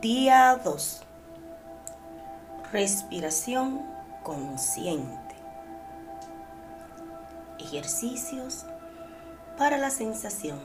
[0.00, 1.02] Día 2.
[2.72, 3.82] Respiración
[4.22, 5.34] consciente.
[7.58, 8.64] Ejercicios
[9.58, 10.58] para la sensación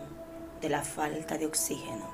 [0.61, 2.05] de la falta de oxígeno.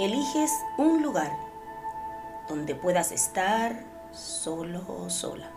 [0.00, 1.30] Eliges un lugar
[2.48, 5.48] donde puedas estar solo o sola.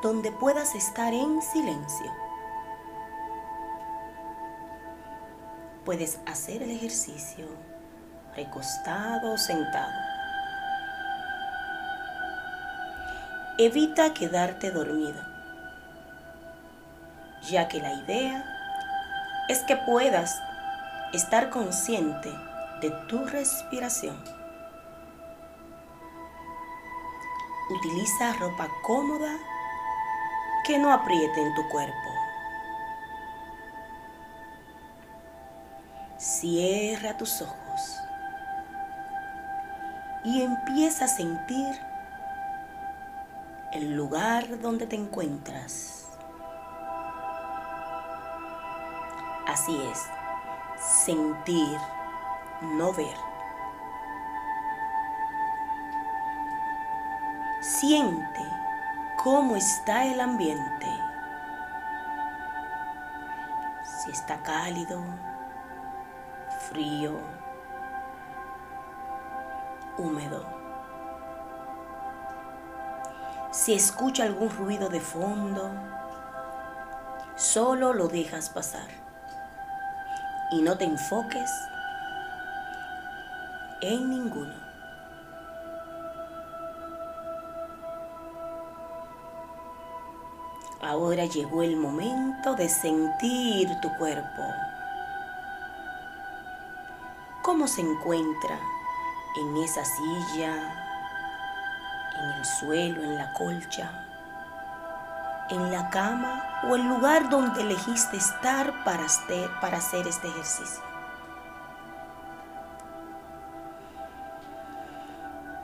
[0.00, 2.21] Donde puedas estar en silencio
[5.84, 7.46] Puedes hacer el ejercicio
[8.36, 9.92] recostado o sentado.
[13.58, 15.20] Evita quedarte dormido,
[17.50, 18.44] ya que la idea
[19.48, 20.40] es que puedas
[21.12, 22.30] estar consciente
[22.80, 24.22] de tu respiración.
[27.70, 29.36] Utiliza ropa cómoda
[30.64, 32.11] que no apriete en tu cuerpo.
[36.42, 38.00] Cierra tus ojos
[40.24, 41.80] y empieza a sentir
[43.70, 46.08] el lugar donde te encuentras.
[49.46, 50.02] Así es,
[51.04, 51.78] sentir,
[52.60, 53.16] no ver.
[57.60, 58.42] Siente
[59.22, 60.88] cómo está el ambiente.
[63.84, 65.00] Si está cálido,
[66.72, 67.18] frío,
[69.98, 70.42] húmedo.
[73.50, 75.70] Si escucha algún ruido de fondo,
[77.36, 78.88] solo lo dejas pasar
[80.50, 81.50] y no te enfoques
[83.82, 84.54] en ninguno.
[90.80, 94.42] Ahora llegó el momento de sentir tu cuerpo
[97.62, 98.58] cómo se encuentra
[99.36, 100.74] en esa silla,
[102.20, 104.04] en el suelo, en la colcha,
[105.48, 109.06] en la cama o el lugar donde elegiste estar para,
[109.60, 110.82] para hacer este ejercicio.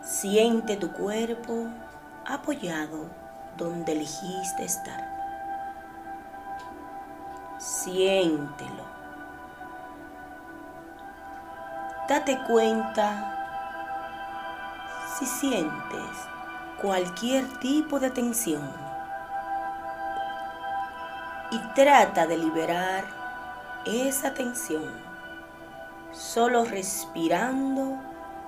[0.01, 1.67] Siente tu cuerpo
[2.25, 3.07] apoyado
[3.57, 5.03] donde elegiste estar.
[7.59, 8.98] Siéntelo.
[12.09, 13.35] Date cuenta
[15.19, 16.09] si sientes
[16.81, 18.63] cualquier tipo de tensión
[21.51, 23.05] y trata de liberar
[23.85, 24.91] esa tensión
[26.11, 27.99] solo respirando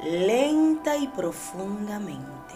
[0.03, 2.54] lenta y profundamente.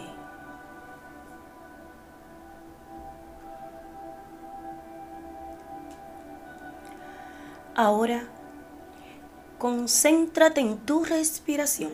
[7.76, 8.22] Ahora
[9.64, 11.90] concéntrate en tu respiración.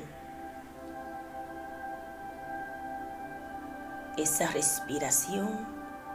[4.16, 5.69] Esa respiración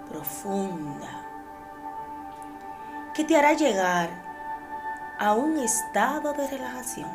[0.10, 1.24] profunda
[3.14, 4.10] que te hará llegar
[5.18, 7.10] a un estado de relajación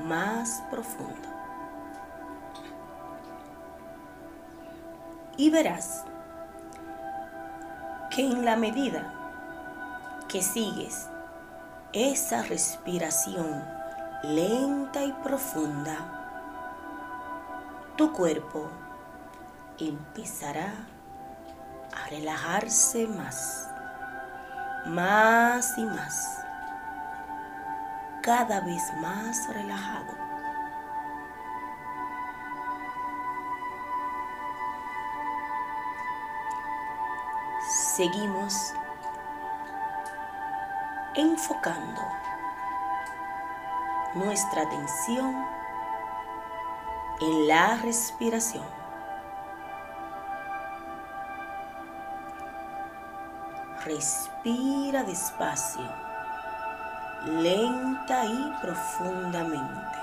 [0.00, 1.30] más profundo.
[5.38, 6.04] Y verás
[8.10, 9.14] que en la medida
[10.28, 11.08] que sigues
[11.92, 13.62] esa respiración
[14.22, 15.96] lenta y profunda,
[17.96, 18.70] tu cuerpo
[19.78, 20.72] empezará
[21.94, 23.68] a relajarse más,
[24.86, 26.44] más y más,
[28.22, 30.22] cada vez más relajado.
[37.96, 38.72] Seguimos
[41.14, 42.00] enfocando
[44.14, 45.46] nuestra atención
[47.20, 48.64] en la respiración.
[53.84, 55.88] Respira despacio,
[57.26, 59.98] lenta y profundamente.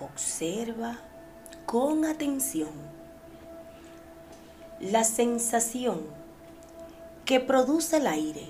[0.00, 0.94] Observa
[1.66, 2.95] con atención
[4.80, 6.02] la sensación
[7.24, 8.46] que produce el aire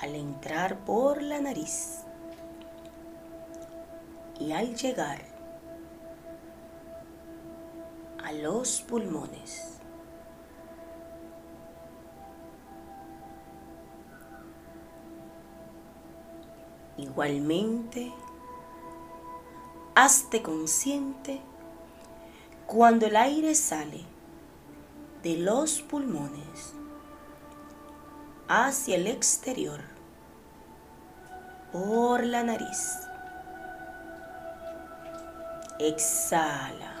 [0.00, 2.02] al entrar por la nariz
[4.38, 5.20] y al llegar
[8.24, 9.78] a los pulmones.
[16.96, 18.12] Igualmente,
[19.96, 21.40] hazte consciente
[22.66, 24.11] cuando el aire sale
[25.22, 26.74] de los pulmones
[28.48, 29.80] hacia el exterior
[31.72, 32.98] por la nariz.
[35.78, 36.92] Exhala.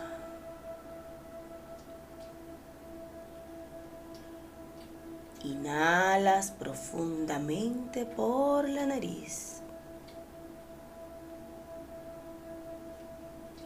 [5.44, 9.60] Inhalas profundamente por la nariz.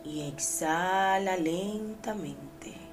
[0.04, 2.85] Y exhala lentamente.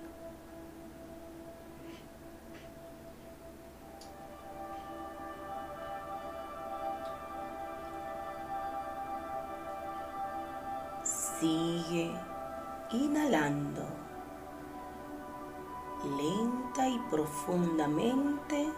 [16.03, 18.69] Lenta y profundamente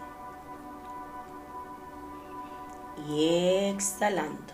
[3.08, 4.54] y exhalando.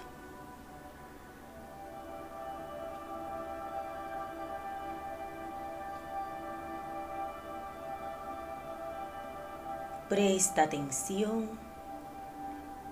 [10.10, 11.50] Presta atención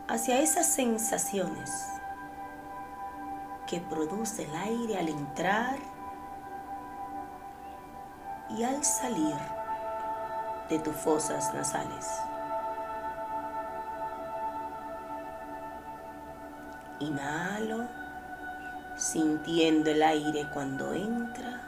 [0.07, 1.69] hacia esas sensaciones
[3.67, 5.77] que produce el aire al entrar
[8.57, 9.58] y al salir
[10.69, 12.07] de tus fosas nasales.
[16.99, 17.87] Inhalo,
[18.95, 21.61] sintiendo el aire cuando entra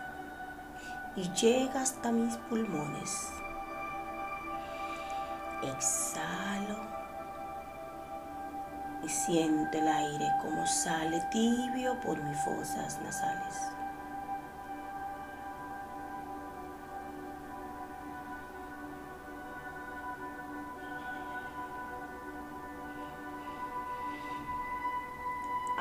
[1.15, 3.29] y llega hasta mis pulmones.
[5.63, 6.77] Exhalo
[9.03, 13.80] y siento el aire como sale tibio por mis fosas nasales.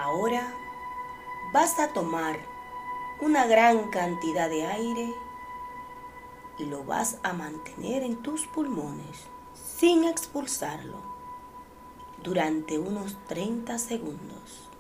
[0.01, 0.51] Ahora
[1.53, 2.39] vas a tomar
[3.21, 5.13] una gran cantidad de aire
[6.59, 11.03] y lo vas a mantener en tus pulmones sin expulsarlo
[12.23, 14.71] durante unos 30 segundos.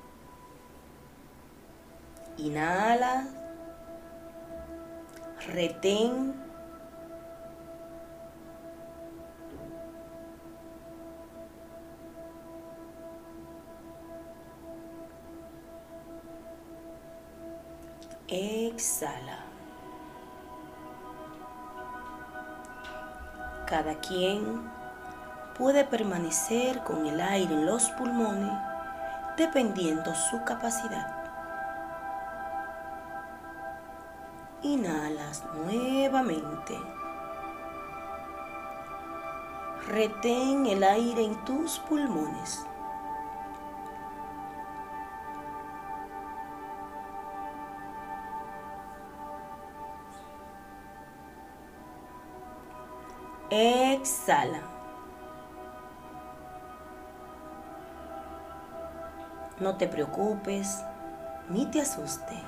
[2.38, 3.28] Inhala,
[5.48, 6.34] retén
[18.32, 19.40] Exhala.
[23.66, 24.70] Cada quien
[25.58, 28.52] puede permanecer con el aire en los pulmones
[29.36, 31.16] dependiendo su capacidad.
[34.62, 36.78] Inhalas nuevamente.
[39.88, 42.64] Retén el aire en tus pulmones.
[53.50, 54.60] Exhala.
[59.58, 60.84] No te preocupes
[61.48, 62.40] ni te asuste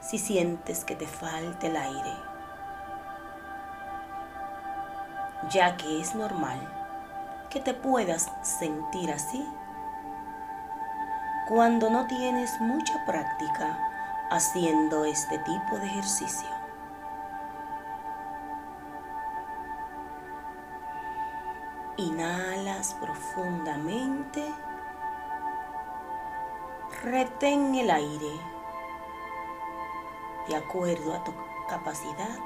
[0.00, 2.12] si sientes que te falta el aire,
[5.50, 6.58] ya que es normal
[7.48, 9.46] que te puedas sentir así
[11.48, 13.78] cuando no tienes mucha práctica
[14.32, 16.55] haciendo este tipo de ejercicio.
[21.98, 24.44] Inhalas profundamente.
[27.02, 28.32] Retén el aire
[30.46, 31.32] de acuerdo a tu
[31.68, 32.38] capacidad.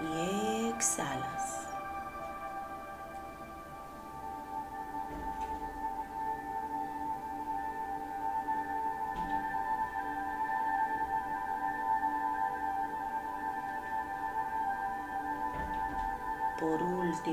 [0.00, 1.59] Y exhalas.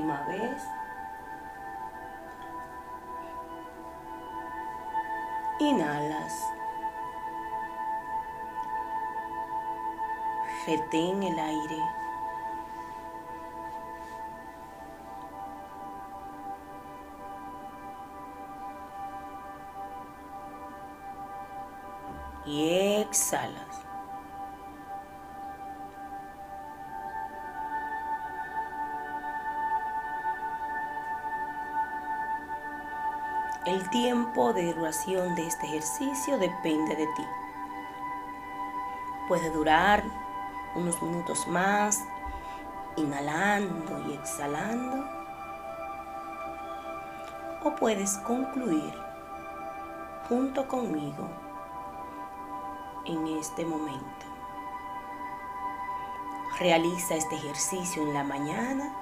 [0.08, 0.68] Última vez.
[5.60, 6.44] Inhalas.
[10.66, 11.82] Retén el aire.
[22.46, 23.87] Y exhalas.
[33.68, 37.24] El tiempo de duración de este ejercicio depende de ti.
[39.28, 40.02] Puede durar
[40.74, 42.02] unos minutos más,
[42.96, 45.04] inhalando y exhalando.
[47.62, 48.94] O puedes concluir
[50.30, 51.28] junto conmigo
[53.04, 54.26] en este momento.
[56.58, 58.94] Realiza este ejercicio en la mañana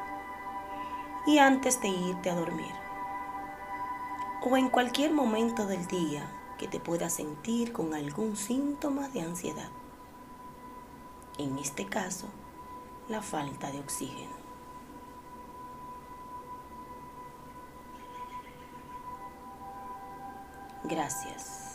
[1.25, 2.86] y antes de irte a dormir.
[4.49, 6.25] O en cualquier momento del día
[6.57, 9.71] que te puedas sentir con algún síntoma de ansiedad.
[11.37, 12.29] En este caso,
[13.09, 14.37] la falta de oxígeno.
[20.85, 21.66] Gracias.